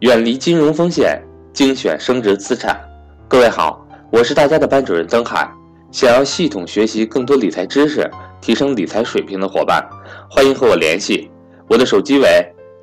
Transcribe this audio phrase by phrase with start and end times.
[0.00, 1.18] 远离金融风险，
[1.54, 2.78] 精选升值资产。
[3.26, 3.82] 各位好，
[4.12, 5.50] 我是大家的班主任曾海。
[5.90, 8.06] 想要系统学习更多理财知识，
[8.38, 9.82] 提升理财水平的伙伴，
[10.28, 11.30] 欢迎和我联系。
[11.66, 12.26] 我的手机为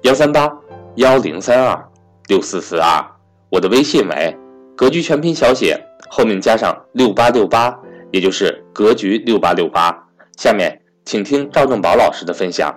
[0.02, 0.52] 幺三八
[0.96, 1.88] 幺零三二
[2.30, 3.06] 六四四二，
[3.52, 4.36] 我的微信为
[4.76, 7.78] 格局全拼小写后面加上六八六八，
[8.10, 9.96] 也就是格局六八六八。
[10.36, 12.74] 下面请听赵正宝老师的分享。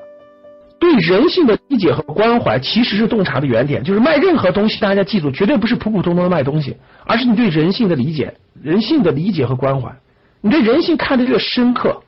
[0.78, 3.82] 对人性的理解和关怀，其实是洞察的原点。
[3.82, 9.94] 就是卖任何东西，大家记住，绝对不是普普通通的卖东西，而是你对人性的理解、人性的理解和关怀。
[10.40, 12.02] 你对人性看得越深刻，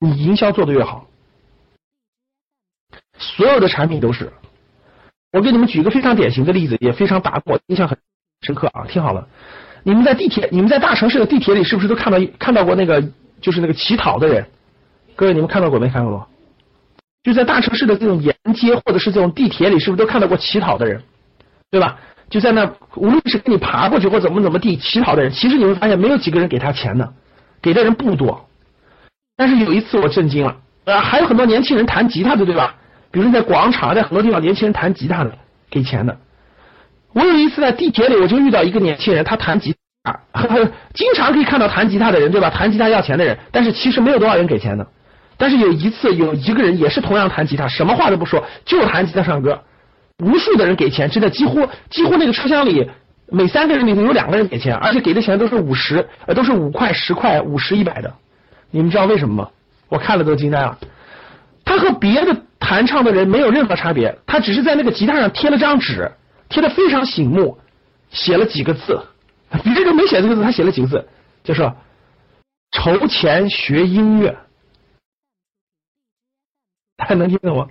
[0.00, 1.06] 你营销做的越好。
[3.18, 4.32] 所有的产品都是。
[5.32, 7.96] 我给你们举一个非常典型的例子，也非常打我印象很
[8.42, 8.84] 深刻啊！
[8.88, 9.26] 听好了，
[9.84, 13.02] 你们在地铁，你们在大城市的地铁里，是不是都看到看到过那个
[13.40, 14.46] 就是那个乞讨的人？
[15.14, 16.28] 各位，你们看到过没看到过？
[17.26, 21.02] 就在大城市的这种沿街或者是这种地铁里，是不是都看到过乞讨的人，
[21.72, 21.98] 对吧？
[22.30, 27.12] 就在那，无论是给你爬过去或怎么怎么地乞讨的人，其实你会发现没有几个人给他钱的，
[27.60, 28.48] 给的人不多。
[29.36, 32.76] 但是有一次我震惊了，呃，还有很多年轻人弹吉他的，对吧？
[33.10, 35.36] 比如在广场，在很多地方，年轻人弹吉他的
[35.68, 36.16] 给钱的。
[37.12, 39.74] 我有一次在地铁里，我就遇到一个年轻人，他弹吉
[40.04, 40.16] 他，
[40.94, 42.50] 经常可以看到弹吉他的人，对吧？
[42.50, 44.86] 弹吉他要钱的人，但是其实没有多少人给钱的。
[45.38, 49.62] 但是有一次，有一个人也是同样弹吉他，什么话都不说，就弹吉他唱歌。
[50.24, 52.88] 无数的人给钱，真的几乎几乎那个车厢里
[53.30, 58.14] 每三个人里头有两个人给钱，而且给的钱都是五十，呃，都是五块、十块、五十、一百的。
[58.70, 59.50] 你们知道为什么吗？
[59.88, 60.78] 我看了都惊呆了。
[61.64, 66.10] 他和别的弹唱的人没有任何差别，他只是在那个吉他上贴了张纸，
[66.48, 67.58] 贴的非常醒目，
[68.10, 68.98] 写了几个字。
[69.62, 71.06] 别人没写这个字，他写了几个字，
[71.44, 71.74] 就说
[72.72, 74.34] 筹钱学音乐。
[77.06, 77.66] 还能听懂吗？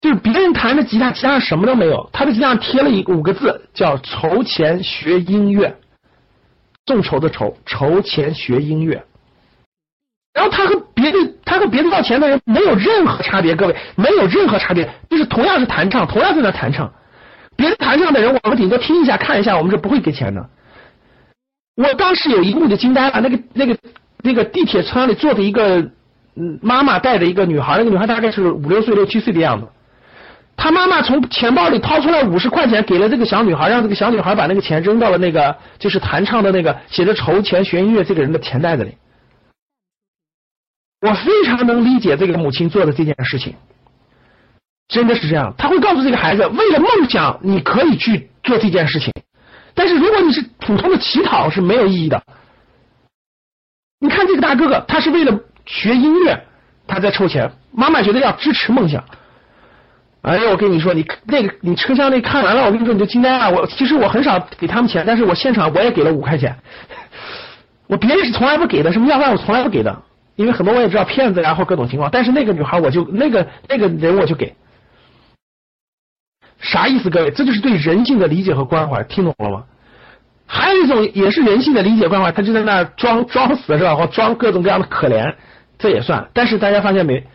[0.00, 5.74] 就是别人弹的吉他，吉他什么都没有，他的吉他上贴了一五个字，叫“筹钱学音乐”，
[6.84, 9.02] 众筹的筹，筹钱学音乐。
[10.34, 16.92] 然后他和别的，他和别的要钱的人没有任何差别，各位没有任何差别，就是同样是弹唱，同样在那弹唱，
[17.56, 20.50] 别的弹唱的人我们顶多听一下看一下，我们是不会给钱的。
[21.76, 23.78] 我当时有一幕就惊呆了，那个那个
[24.22, 25.90] 那个地铁车里坐着一个。
[26.36, 29.68] 嗯，妈妈带着一个女孩，那个女孩大概是五六岁、六七岁的样子。
[30.56, 38.96] 她妈妈从钱包里掏出来五十块钱，给了这个小女孩，让这个小女孩把那个钱扔到了那个就是弹唱的那个写着筹钱学音乐这个人的钱袋子里。
[41.00, 43.54] 我非常能理解这个母亲做的这件事情，
[44.88, 45.54] 真的是这样。
[45.58, 49.12] 他会告诉这个孩子，为了梦想，你可以去做这件事情，
[49.74, 52.22] 但是如果你是普通的乞讨是没有意义的。
[54.00, 55.38] 你看这个大哥哥，他是为了。
[55.66, 56.44] 学音乐，
[56.86, 57.50] 他在凑钱。
[57.72, 59.04] 妈妈觉得要支持梦想。
[60.22, 63.50] 哎呀，我跟你说，你那个你车厢内看完了，我跟你说你就惊呆了。
[63.50, 66.56] 我其实我很少给他们钱，但是我现场我也给了五块钱。
[67.86, 70.02] 我别人是从来不给的，什么要饭我从来不给的，
[70.36, 72.10] 因为很多我也知道骗子然后各种情况。
[72.10, 74.54] 但是那个女孩我就那个那个人我就给。
[76.60, 77.30] 啥意思，各位？
[77.30, 79.64] 这就是对人性的理解和关怀，听懂了吗？
[80.46, 83.94] 还有一种也是人性的理解关怀，他就在那装装死是吧？
[83.94, 85.34] 或装各种各样的可怜。
[85.84, 87.26] 这也算，但是大家发现没？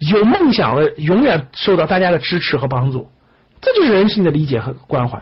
[0.00, 3.10] 有梦想的永远受到大家的支持和帮助，
[3.62, 5.18] 这就是人性的理解和关怀。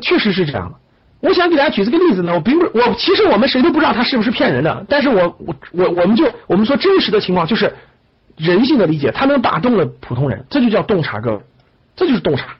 [0.00, 0.78] 确实是这样的。
[1.20, 7.70] 我想给大家举这个例子呢，我并不，我其实我们谁都不知道他是不是骗人的，但是我我我我们就我们说真实的情况就是
[8.38, 11.40] 人性的理解，他能打动了普通人，这就叫洞察，各位，
[11.94, 12.56] 这就是洞察。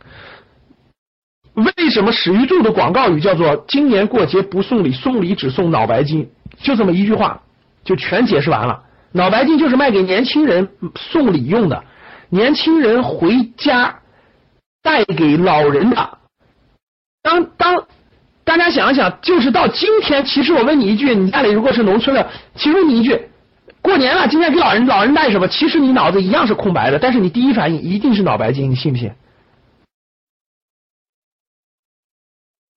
[1.55, 6.31] 为什么史玉柱的广告语叫做“今年过节不送礼，送礼只送脑白金”？
[6.61, 7.43] 就这么一句话。
[7.87, 8.83] 就全解释完了。
[9.13, 11.83] 脑白金就是卖给年轻人送礼用的，
[12.29, 14.01] 年轻人回家
[14.83, 16.19] 带给老人的。
[17.23, 17.87] 当当
[18.45, 23.31] 大家想一想，就是到今天，其实我问你一句，你家里如果是农村的，其实你一句，
[23.81, 25.49] 过年了，今天给老人老人带什么？
[25.49, 29.11] 其实你脑子一样是空白的，但是你第一反应一定是脑白金，你信不信？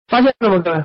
[0.08, 0.84] 发现了吗，各位？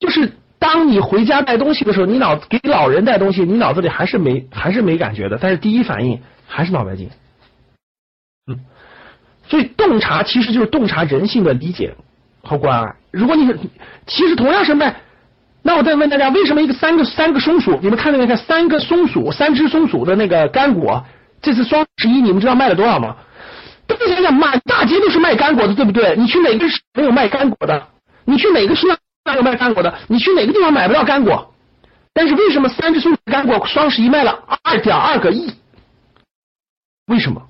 [0.00, 0.32] 就是。
[0.58, 7.10] 当你回家带东西的时候，你脑给老人带东西，你脑子里还是没还是没感觉的，但是第一反应还是脑白金。
[8.50, 8.60] 嗯，
[9.48, 11.94] 所以洞察其实就是洞察人性的理解
[12.42, 12.94] 和关爱。
[13.10, 13.54] 如果你
[14.06, 14.96] 其实同样是卖，
[15.62, 18.36] 那我再问大家，为什么一个三个三个松鼠，你们看到没看？
[18.36, 21.04] 三个松鼠，三只松鼠的那个干果，
[21.40, 23.16] 这次双十一你们知道卖了多少吗？
[23.86, 26.14] 大家想想，满大街都是卖干果的，对不对？
[26.16, 27.88] 你去哪个是没有卖干果的？
[28.24, 28.98] 你去哪个市场？
[29.36, 31.54] 有卖干果的，你去哪个地方买不到干果？
[32.12, 34.32] 但是为什么三只松鼠干果双十一卖了
[34.62, 35.52] 二点二个亿？
[37.06, 37.48] 为什么？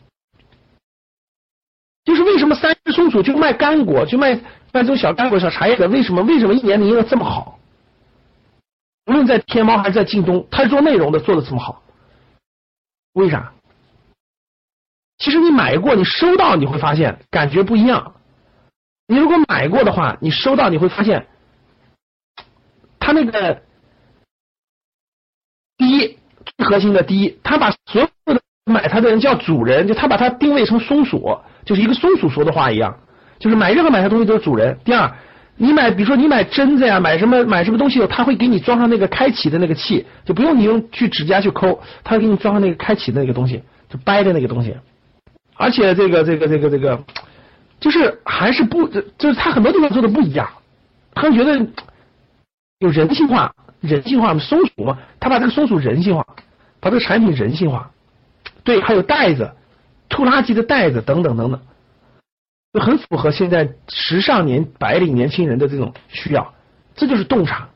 [2.04, 4.34] 就是为什么三只松鼠就卖干果，就卖
[4.72, 5.88] 卖这种小干果、小茶叶的？
[5.88, 6.22] 为什么？
[6.22, 7.58] 为什么一年营业这么好？
[9.06, 11.82] 无论在天猫还是在京东，他是做内容的做的这么好，
[13.14, 13.52] 为啥？
[15.16, 18.14] 其实你买过，你收到你会发现感觉不一样。
[19.06, 21.26] 你如果买过的话，你收到你会发现，
[23.25, 23.62] 那个
[25.76, 26.19] 第一
[26.56, 32.99] 最核心的第一，他把所有的买他的人叫主人，就他把它定位成松鼠，就是一个松鼠说的话一样，
[33.38, 34.79] 就是买任何买他东西都是主人。
[34.85, 35.12] 第二。
[35.61, 44.76] 你买，比如说你买针子呀，买什么买什么东西，他会给你装上那个开启的那个器，就不用你用去指甲去抠，他会给你装上那个开启的那个东西，就掰的那个东西。
[45.56, 47.03] 而且这个这个这个这个，
[47.81, 50.49] 就是还是不，就是他很多地方做的不一样。
[51.12, 51.67] 他觉得
[52.80, 56.25] 有人性化，人性化松鼠嘛，他把这个松鼠人性化，
[56.80, 57.90] 把这个产品人性化。
[58.62, 59.52] 对，还有袋子，
[60.08, 61.60] 拖拉机的袋子等等等等。
[62.72, 66.54] 就很符合现在时尚年白领年轻人的这种需要，
[66.94, 67.69] 这就是洞察。